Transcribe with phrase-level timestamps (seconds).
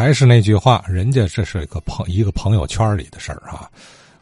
[0.00, 3.68] 还是那句话，人家这是一个朋一个朋友圈里的事儿啊。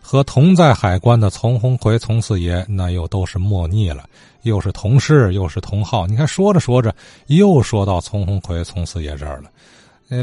[0.00, 4.03] 和同在海关的丛红奎、丛四爷，那又都是莫逆了，
[4.43, 6.04] 又是同事，又是同号。
[6.04, 6.93] 你看，说着说着，
[7.29, 9.45] 又说到丛红奎、丛四爷这儿了。
[10.11, 10.21] 呃，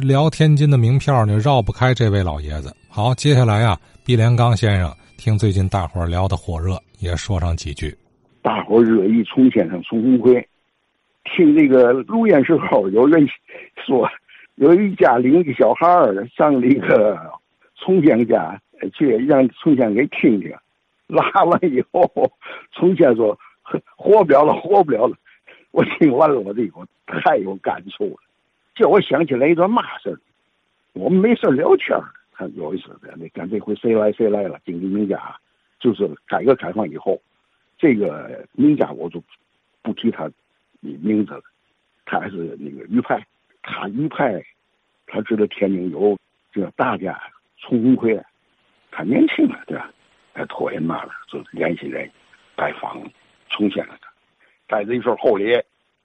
[0.00, 2.74] 聊天津的名票呢，绕不开这位老爷子。
[2.88, 7.94] 好，接下来啊，毕连刚先生听最近大伙聊的火热，也说上几句。
[8.40, 10.48] 大伙热议丛先生、丛红奎，
[11.24, 13.22] 听这个录音时候，有人
[13.86, 14.08] 说
[14.56, 17.18] 有一家领个小孩儿上那个
[17.76, 18.60] 丛先家。
[18.92, 20.52] 去让从先给听听，
[21.06, 22.04] 拉完以后，
[22.72, 23.38] 从先说
[23.96, 25.16] 活不了了，活不了了。
[25.70, 28.16] 我听完了，我这个太有感触了，
[28.74, 30.20] 叫我想起来一段嘛事儿。
[30.92, 34.58] 我们没事聊天儿，他有一次那干这回谁来谁来了？
[34.66, 35.34] 经济名家，
[35.78, 37.18] 就是改革开放以后，
[37.78, 39.22] 这个名家我就
[39.82, 40.32] 不提他的
[40.82, 41.42] 名字了。
[42.04, 43.24] 他还是那个余派，
[43.62, 44.44] 他余派，
[45.06, 46.16] 他知道天津有
[46.52, 47.20] 这大家
[47.58, 48.24] 丛鸿逵。
[48.90, 49.90] 他年轻了，对吧？
[50.34, 52.08] 他托人嘛，就联系人
[52.54, 53.02] 拜访
[53.50, 54.08] 重现了他。
[54.68, 55.60] 带着一份厚礼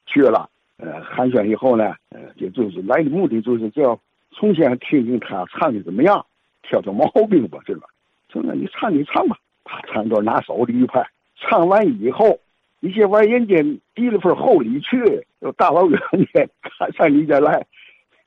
[0.08, 4.00] 去了，呃，寒暄以后呢，呃，就就是来的目的就是叫
[4.32, 6.26] 重现听听他唱的怎么样，
[6.64, 7.88] 挑挑毛病吧，是吧？
[8.34, 12.40] 说那你唱你唱吧，他唱段拿手的一派，唱完以后，
[12.80, 13.56] 你先往人家
[13.94, 14.98] 递了份厚礼去，
[15.42, 16.00] 又大老远
[16.34, 17.66] 的 他上你家来。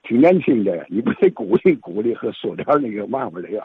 [0.02, 3.64] 挺年轻的，你不得鼓励鼓励和说点那个嘛嘛的呀？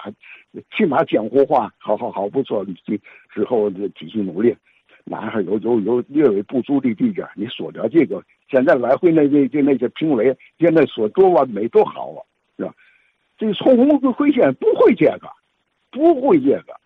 [0.76, 2.64] 起码江湖话，好好好，不错。
[2.86, 3.00] 之
[3.34, 4.56] 之后继续努力，
[5.04, 8.24] 哪还有有有略微不足的地方，你说点这个。
[8.50, 12.22] 现在来回那那就那些评委，现在说多完美多好啊，
[12.56, 12.74] 是吧？
[13.38, 15.28] 这个从红会先不会这个，
[15.92, 16.80] 不会这个，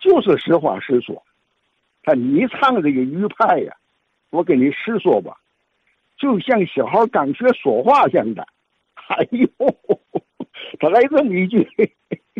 [0.00, 1.22] 就是实话实说。
[2.02, 3.76] 看你唱这个鱼派呀，
[4.30, 5.36] 我跟你实说吧，
[6.16, 8.46] 就像小孩刚学说话似的。
[9.08, 9.48] 哎呦，
[10.78, 11.66] 他来这么一句，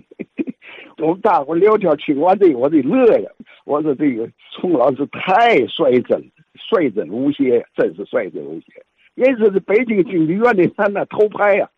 [0.99, 3.31] 我们大伙聊天听完这个，我得乐呀！
[3.65, 6.21] 我说这个宋老师太率真，
[6.55, 8.84] 率真无邪，真是率真无邪。
[9.15, 11.69] 人说是北京京剧院的他那头牌呀，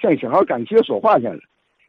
[0.00, 1.38] 像小孩刚学说话似的，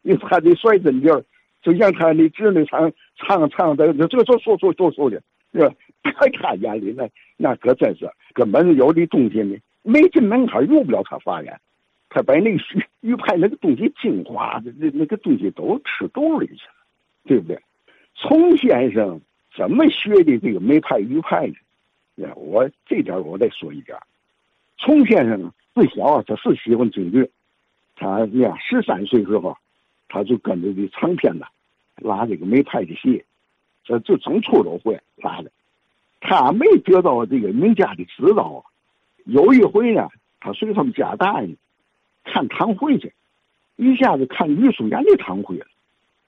[0.02, 1.22] 你他这率真劲儿，
[1.62, 5.20] 就像他的侄女唱唱唱的，这这说说说说的，
[5.52, 5.74] 是吧？
[6.02, 11.60] 在他眼里那那可真是根本有的东西呢，没进门槛入不了他法眼。
[12.08, 16.74] 他把那个玉玉派那个东西精华的那那个东西都吃肚里去了，
[17.24, 17.60] 对不对？
[18.14, 19.20] 从先生
[19.54, 21.54] 怎么学的这个梅派玉派呢？
[22.14, 23.98] 呀我这点我再说一点。
[24.78, 27.30] 从先生自小啊，他是喜欢京剧，
[27.94, 29.58] 他呀十三岁时候，
[30.08, 31.46] 他就跟着这唱片的
[31.96, 33.24] 拉这个梅派的戏，
[33.84, 35.50] 这这整出都会拉的。
[36.20, 38.64] 他没得到这个名家的指导。
[39.24, 40.08] 有一回呢，
[40.40, 41.56] 他随他们家大人。
[42.26, 43.12] 看堂会去，
[43.76, 45.66] 一下子看于淑媛的堂会了。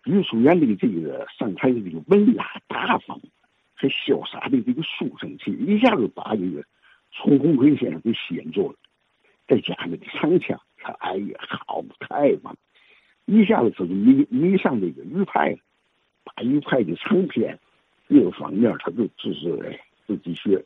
[0.04, 3.20] 于淑妍的这个上台的这个文雅大方，
[3.75, 6.64] 还潇洒的这个书生气，一下子把这个
[7.12, 8.78] 丛鸿逵先生给吸引住了。
[9.47, 12.56] 再加上这唱腔，他哎呀，好太棒！
[13.26, 15.59] 一下子就是迷迷上这个余派了，
[16.25, 17.59] 把余派的唱片
[18.09, 20.65] 各个方面，他都就是自己学。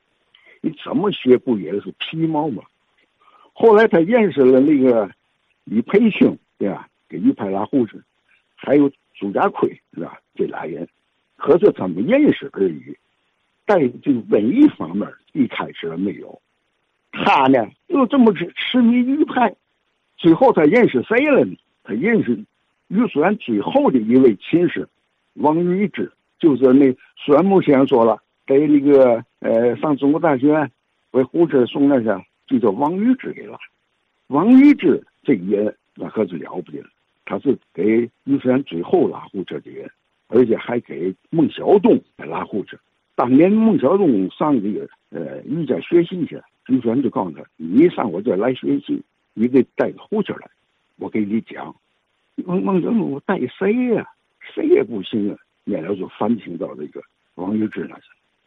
[0.60, 2.62] 你怎么学不也是皮毛吗？
[3.54, 5.10] 后来他认识了那个。
[5.64, 6.88] 李培清对吧？
[7.08, 8.02] 给余派拉胡子，
[8.54, 10.18] 还有朱家奎是吧？
[10.34, 10.88] 这俩人，
[11.36, 12.96] 可是他们认识而已。
[13.66, 16.40] 在这个文艺方面，一开始没有。
[17.10, 19.54] 他呢，又这么痴痴迷于派，
[20.16, 21.54] 最后他认识谁了呢？
[21.84, 22.42] 他认识
[22.88, 24.88] 余淑媛最后的一位亲师
[25.34, 30.70] 王玉芝，就是那孙木先生说了，给那个呃上中国大学
[31.10, 33.58] 为胡子送那个，就叫王玉芝给了。
[34.28, 35.04] 王玉芝。
[35.22, 36.88] 这个人那可是了不得了，
[37.24, 39.90] 他是给于淑媛最后拉胡车的人，
[40.28, 42.76] 而且还给孟小冬拉胡车。
[43.14, 49.02] 当年孟小冬上这个呃于家学习去了，于淑媛就告诉他：“你上我这来学习，
[49.34, 50.50] 你得带个胡车来，
[50.96, 51.74] 我给你讲。”
[52.46, 54.08] 孟孟小冬带谁呀？
[54.40, 55.38] 谁也不行啊！
[55.64, 57.02] 免了就反请到这个
[57.34, 58.04] 王玉芝那去。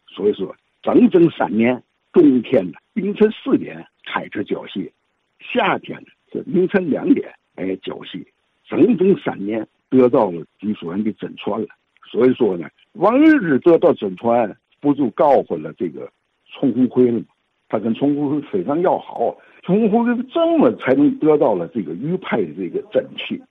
[0.08, 4.92] 所以说，整整三年，冬天的凌晨四点开始教戏，
[5.40, 6.08] 夏天呢
[6.44, 8.26] 凌晨两点，哎，交戏，
[8.66, 11.68] 整整三年得到了于淑媛的真传了。
[12.10, 16.10] 所以说呢，王玉芝得到真传，不就告诉了这个
[16.46, 17.26] 丛鸿辉了吗？
[17.68, 23.42] 他跟丛鸿辉非常要好，丛鸿辉这么才能得到了这个余派的这个真气。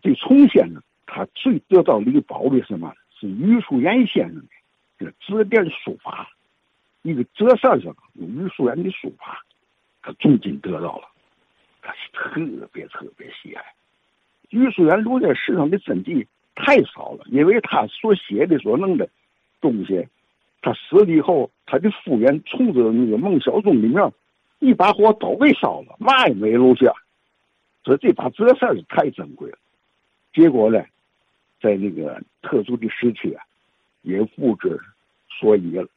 [0.00, 2.92] 这丛先生他最得到的一个宝贝什么？
[3.20, 4.46] 是余淑妍先生的
[4.98, 6.28] 这指点书法，
[7.02, 9.44] 一个折扇上有余淑妍的书法，
[10.00, 11.08] 他重金得到了。
[11.82, 13.62] 他是特别特别喜爱。
[14.50, 19.08] 余叔元留在世上的真迹太少了，因为他所写的、所弄的
[19.60, 20.06] 东西，
[20.60, 24.12] 他死了以后，他的夫人冲着那个孟小忠里面，
[24.60, 26.92] 一把火都给烧了，嘛也没留下。
[27.84, 29.58] 所以这把这事儿太珍贵了。
[30.32, 30.84] 结果呢，
[31.60, 33.42] 在那个特殊的时期啊，
[34.02, 34.78] 也不知
[35.40, 35.88] 所以了。